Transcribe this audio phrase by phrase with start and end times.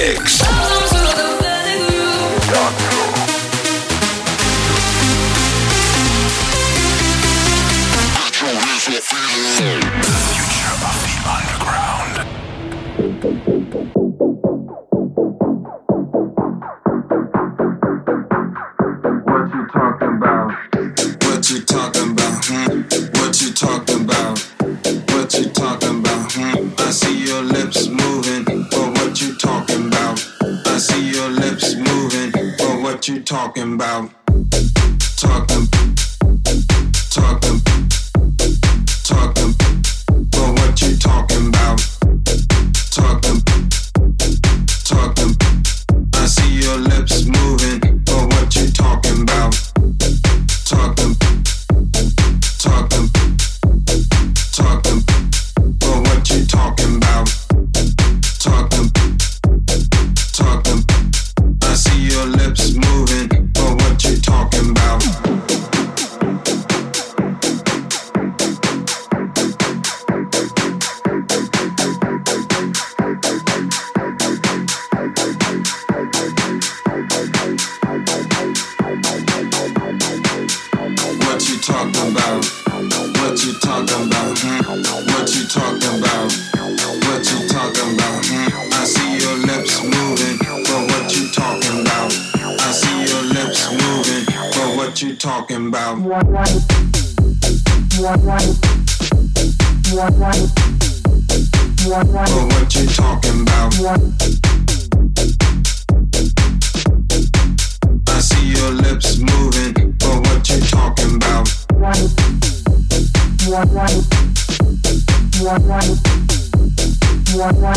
[0.00, 0.49] mix.
[33.50, 34.19] talking about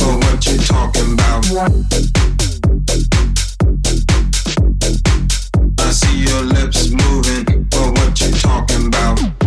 [0.07, 0.63] what you're.
[5.79, 9.42] I see your lips moving, but what you talking about?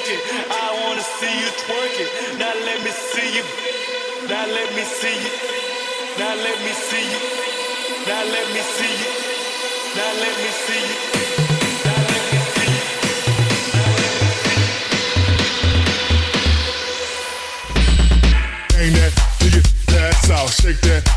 [0.00, 0.20] twerk it.
[0.50, 2.38] I wanna see you twerk it.
[2.38, 3.44] Now let me see you.
[4.28, 5.30] Now let me see you.
[6.18, 7.20] Now let me see you.
[8.06, 9.10] Now let me see you.
[9.96, 11.10] Now let me see you.
[20.50, 21.09] Shake that.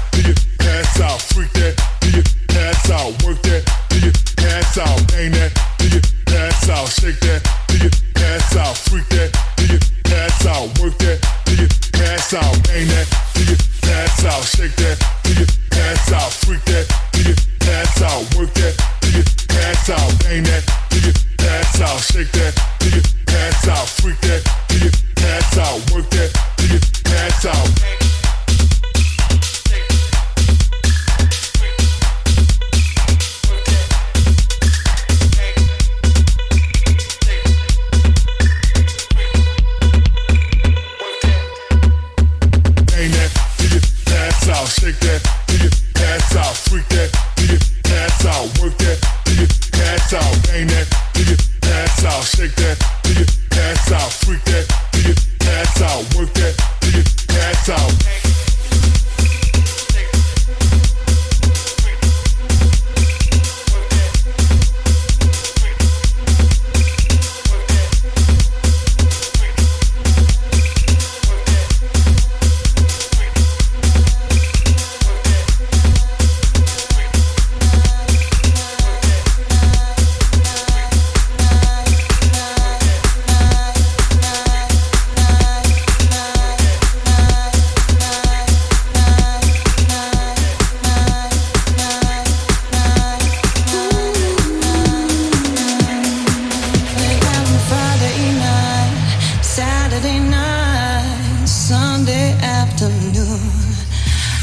[100.04, 103.40] Friday night, Sunday afternoon.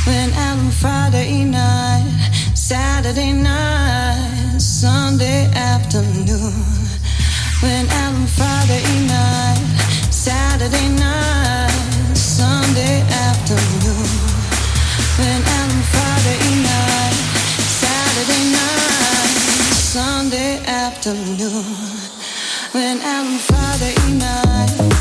[0.06, 2.08] Went out on Friday night,
[2.54, 6.54] Saturday night, Sunday afternoon.
[7.62, 9.60] Went out on Friday night,
[10.08, 14.08] Saturday night, Sunday afternoon.
[15.18, 17.16] Went out on Friday night,
[17.84, 19.36] Saturday night,
[19.76, 21.66] Sunday afternoon.
[22.72, 24.99] When I'm Friday night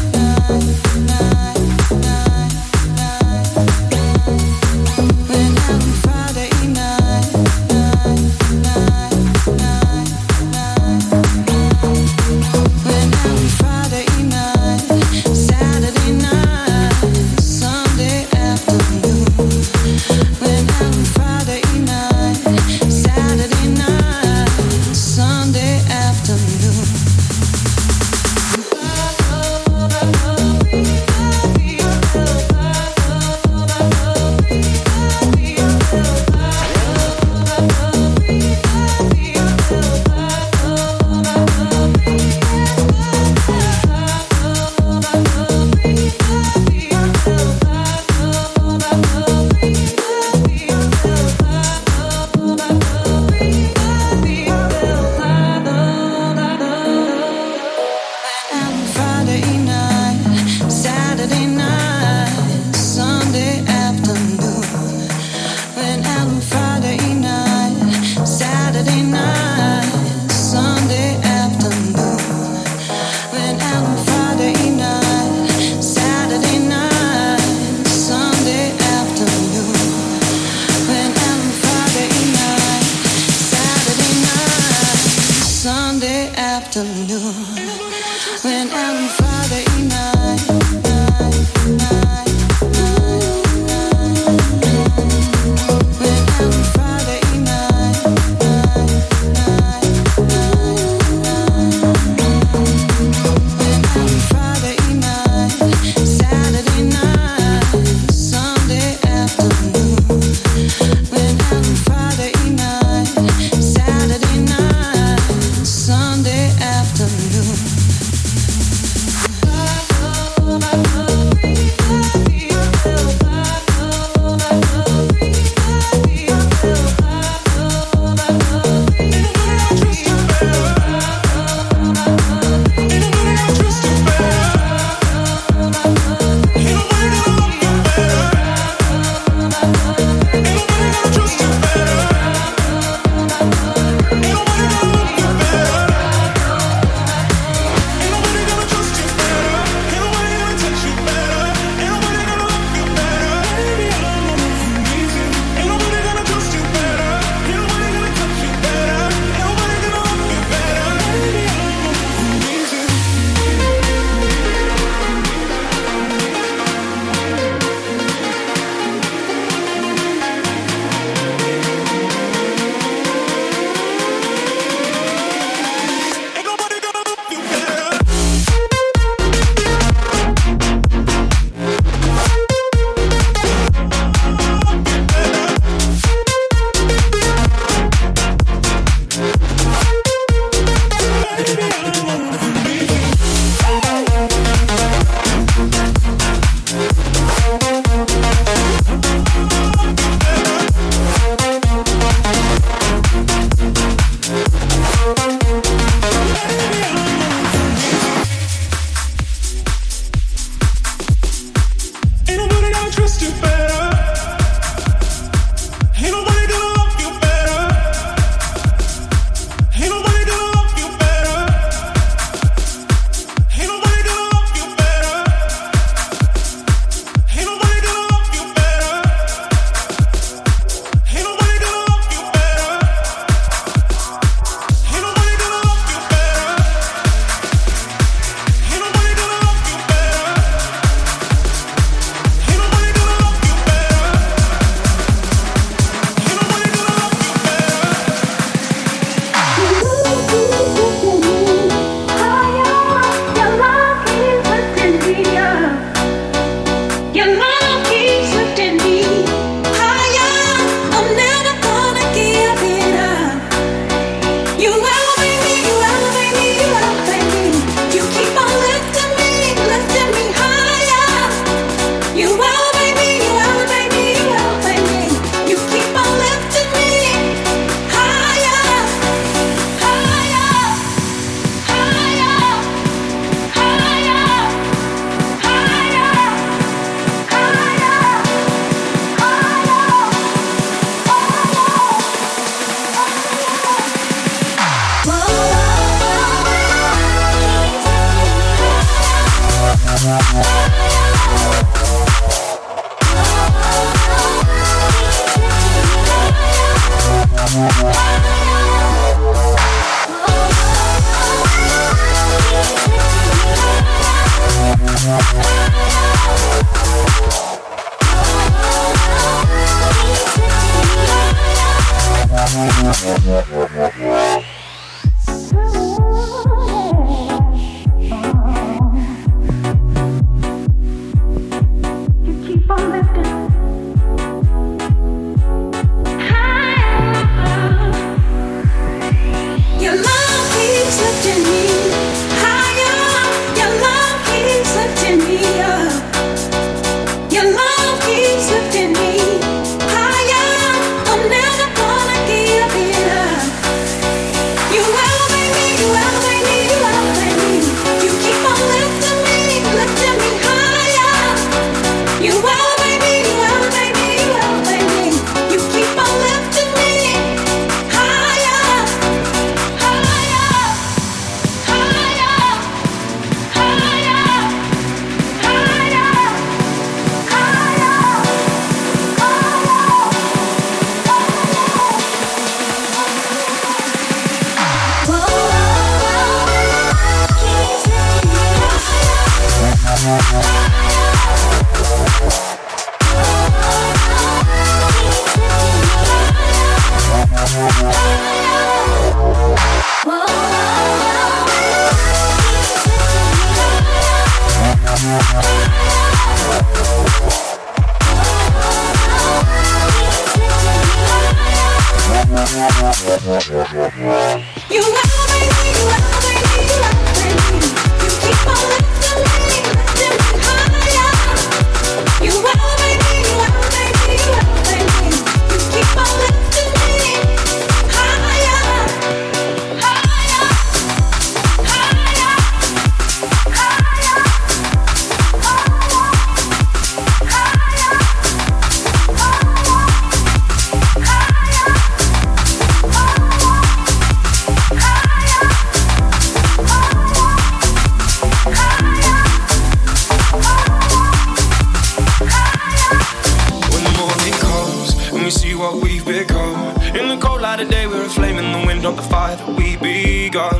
[458.89, 460.60] not the fire that we begun.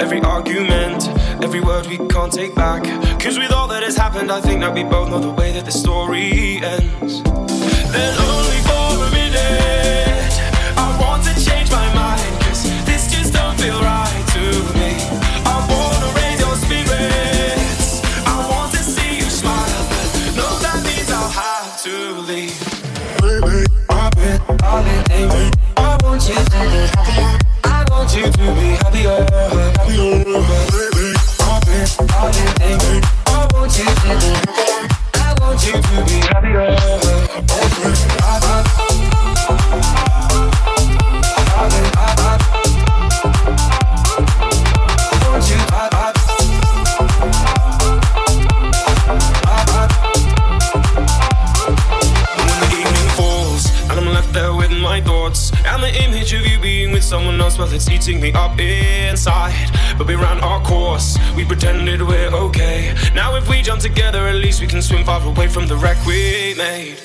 [0.00, 1.08] Every argument,
[1.42, 2.84] every word we can't take back.
[3.20, 5.64] Cause with all that has happened, I think that we both know the way that
[5.64, 7.22] the story ends.
[7.92, 10.34] Then only for a minute,
[10.78, 12.22] I want to change my mind.
[12.44, 14.44] Cause this just don't feel right to
[14.78, 14.92] me.
[15.54, 19.82] I wanna raise your spirits, I want to see you smile.
[19.90, 21.96] But no, that means I'll have to
[22.30, 22.54] leave.
[23.90, 27.45] I've been, I've been, I want you to be happy
[27.96, 30.24] want you to be happier, happier,
[30.70, 31.16] baby.
[31.40, 33.00] I've been, I've been thinking.
[33.26, 34.76] I want you to be, happier.
[35.14, 36.66] I want you to be happier.
[54.32, 56.75] There with my thoughts and the image of you being
[57.06, 59.70] someone else while it's eating me up inside.
[59.96, 62.94] But we ran our course, we pretended we're okay.
[63.14, 66.04] Now, if we jump together, at least we can swim far away from the wreck
[66.04, 66.98] we made.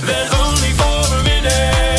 [0.00, 1.89] Then, only for a minute.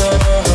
[0.00, 0.49] you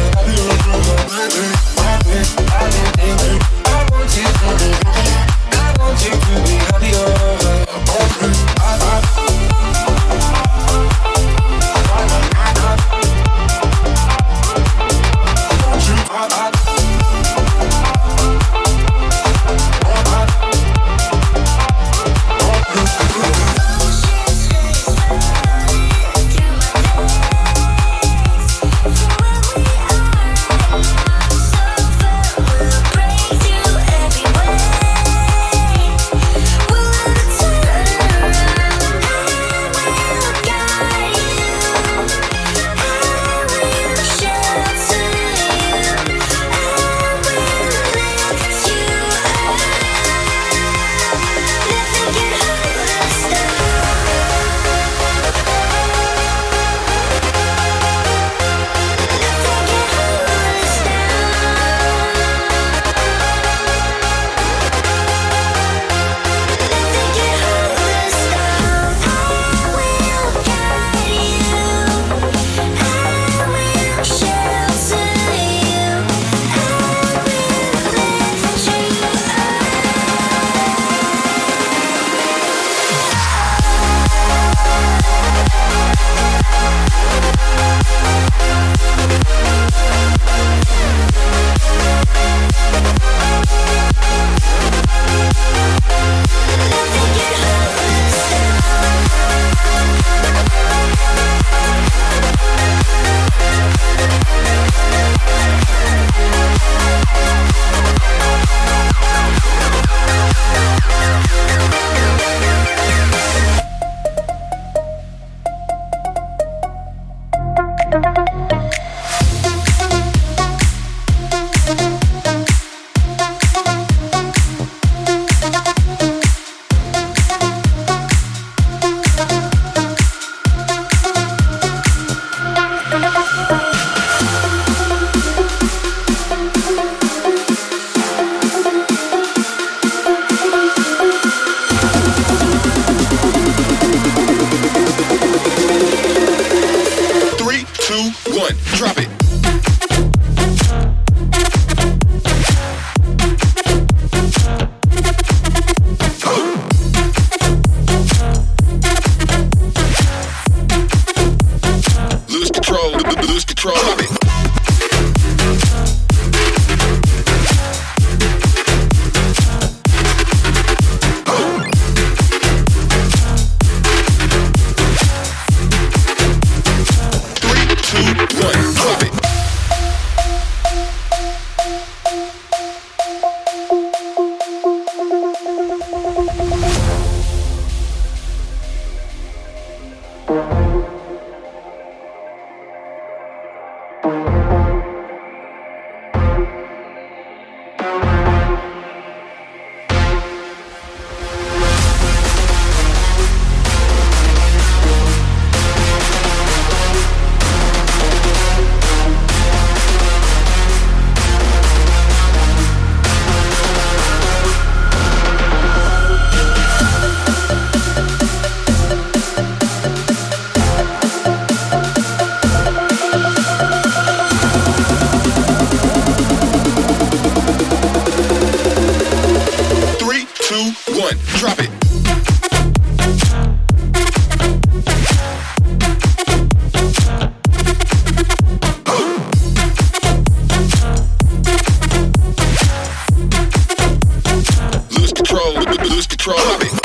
[245.89, 246.84] lose control of it.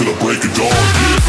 [0.00, 1.23] No,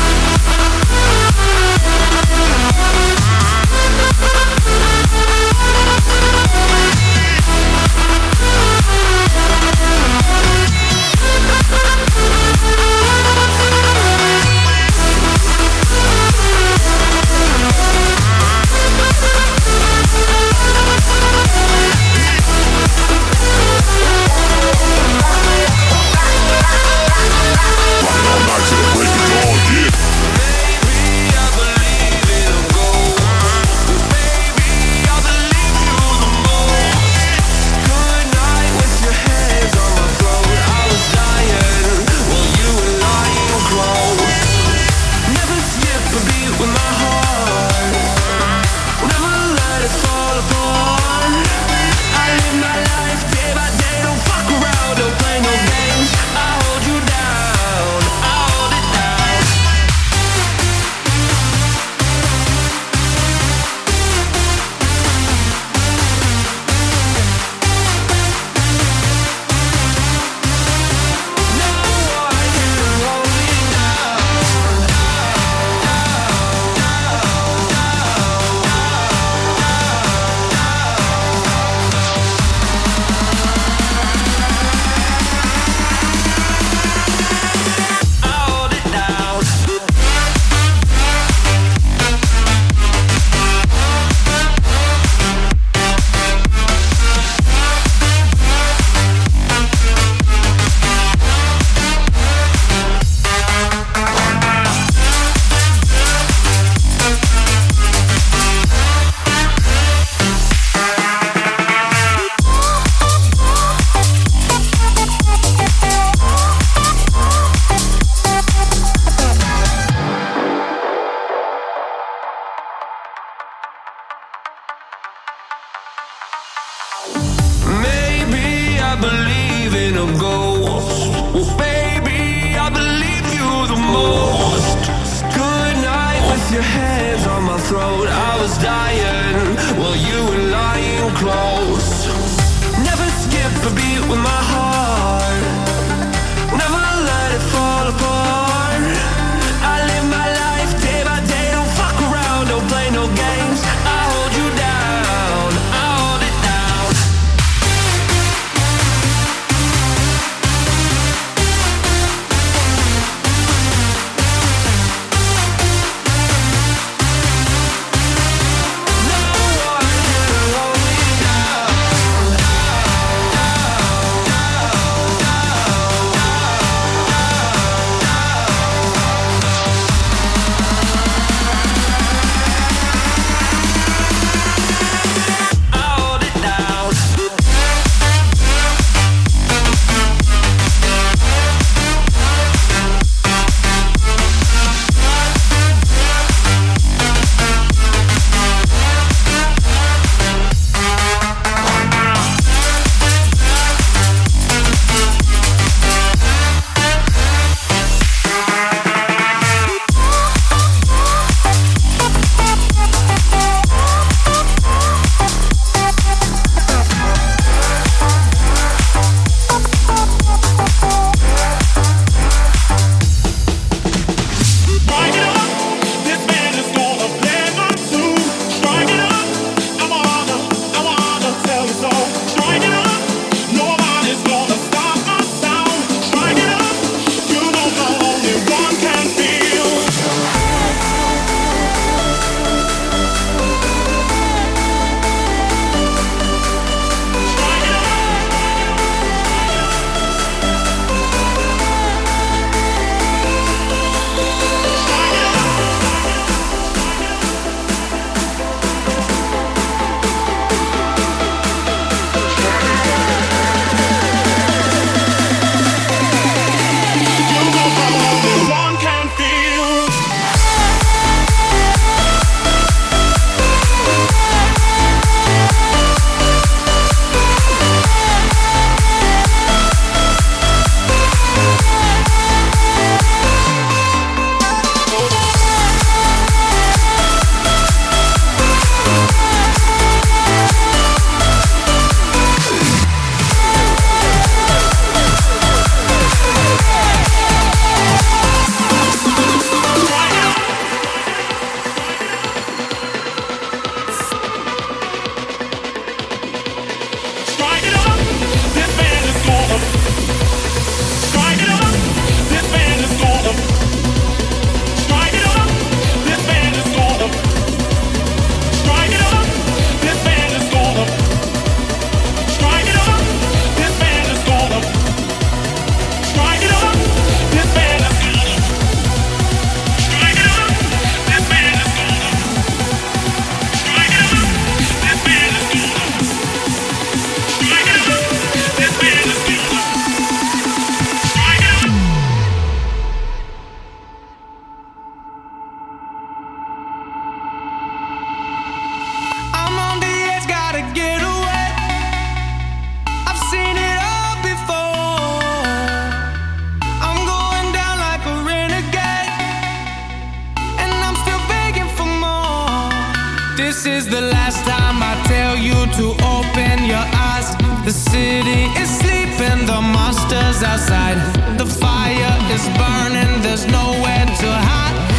[363.36, 367.36] This is the last time I tell you to open your eyes.
[367.66, 370.96] The city is sleeping, the monsters outside.
[371.38, 374.95] The fire is burning, there's nowhere to hide.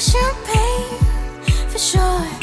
[0.00, 0.98] champagne
[1.68, 2.33] for sure.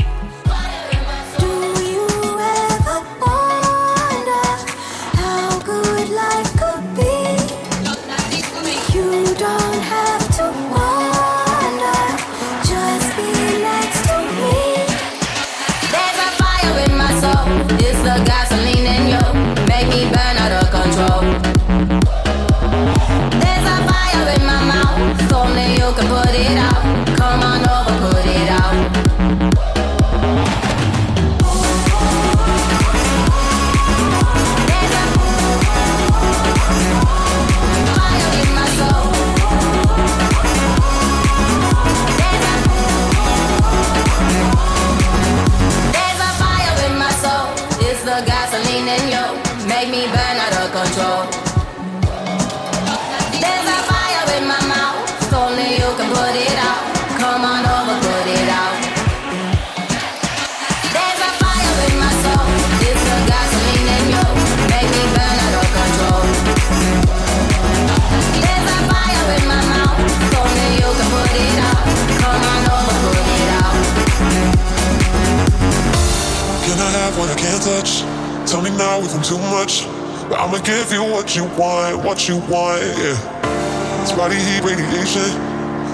[81.22, 84.02] What you want, what you want, yeah.
[84.02, 85.30] It's body heat radiation,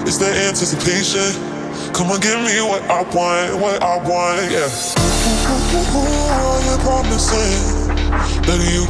[0.08, 1.30] it's the anticipation.
[1.92, 4.66] Come on, give me what I want, what I want, yeah.
[6.34, 7.92] All you promising
[8.42, 8.82] that you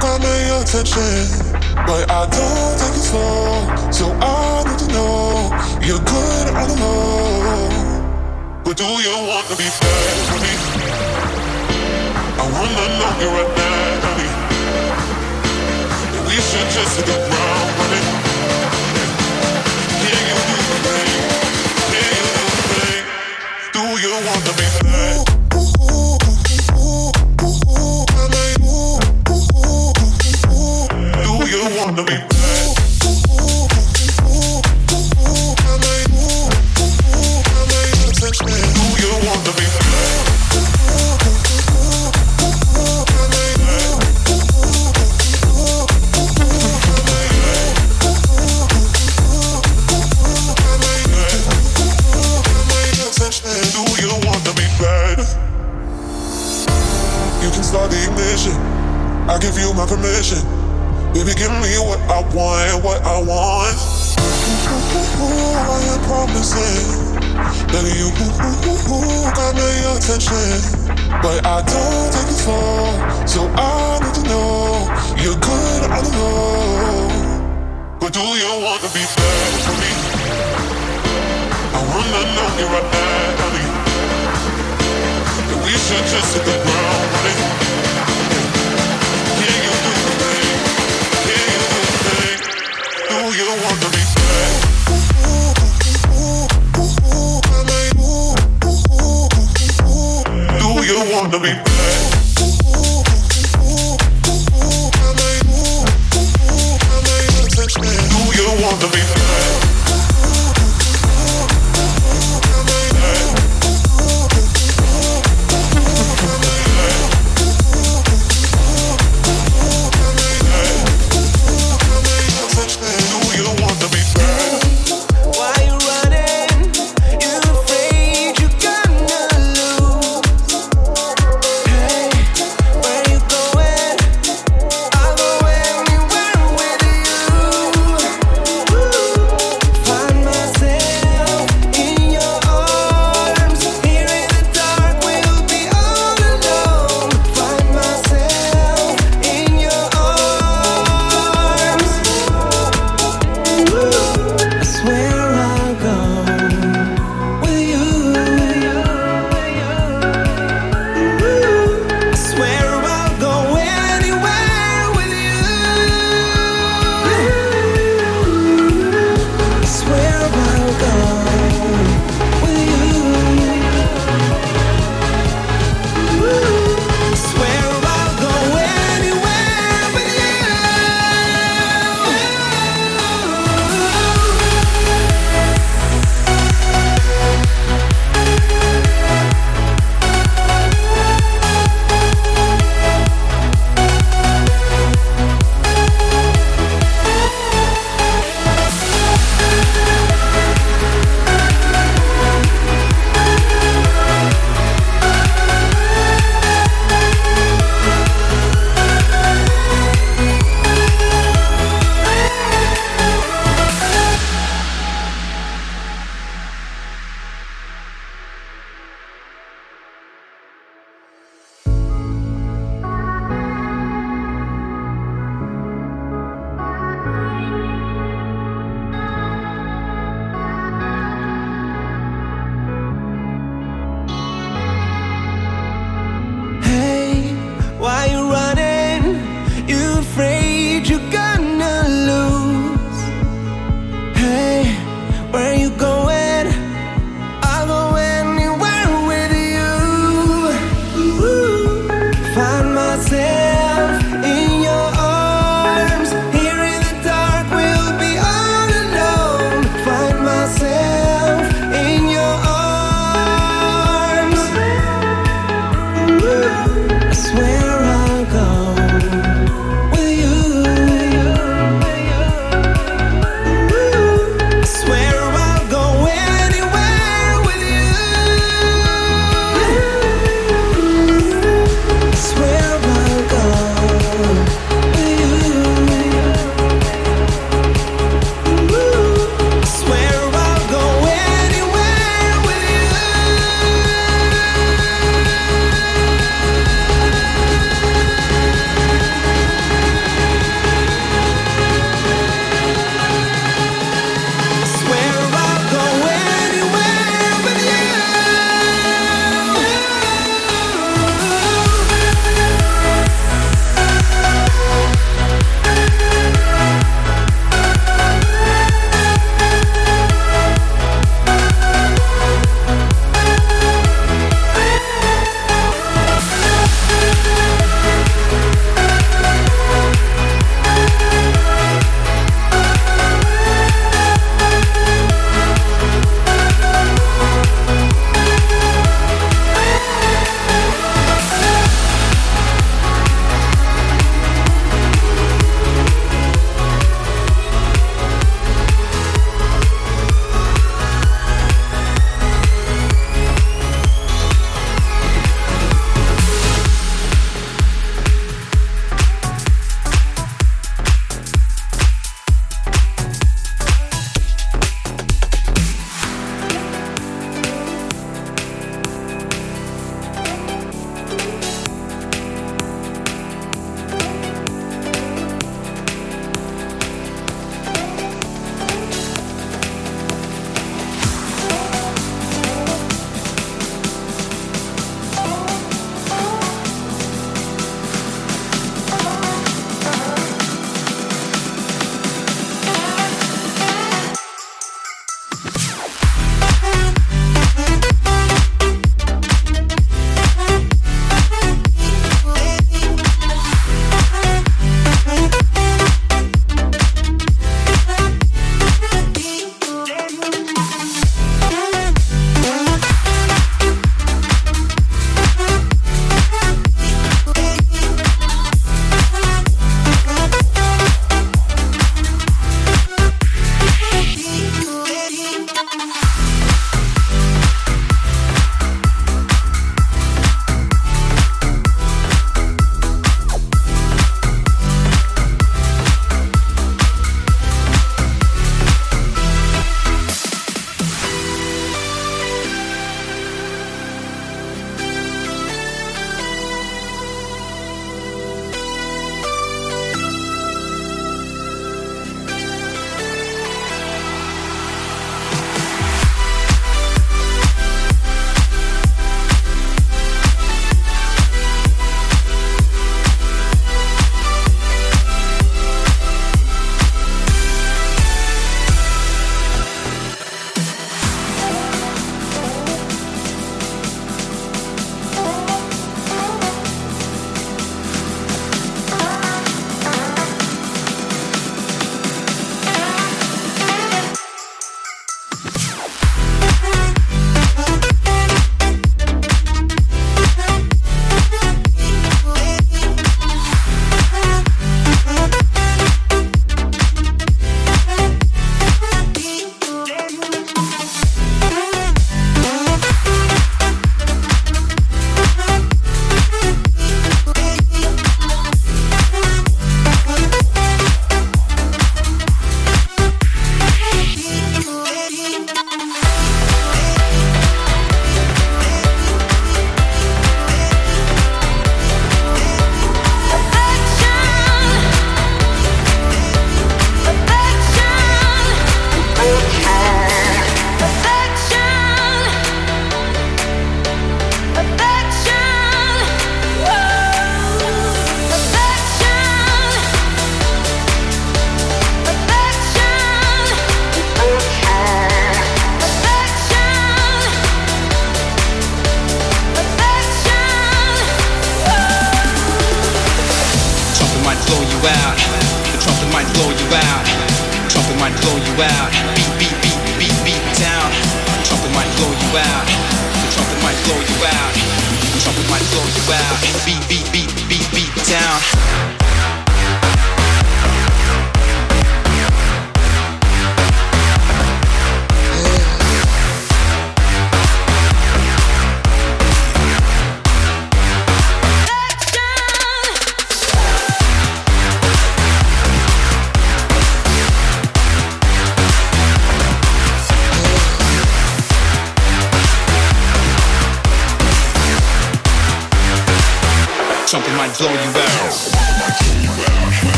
[0.00, 1.54] got my attention,
[1.86, 5.52] but I don't take it slow, so I need to know
[5.86, 8.62] you're good all alone.
[8.64, 10.69] But do you want to be bad with me?
[13.20, 14.40] Honey
[16.40, 18.06] should just hit the ground running.
[20.00, 21.12] Yeah, you do the thing.
[21.92, 23.04] Yeah, you do the thing.
[23.74, 25.29] Do you want to be bad?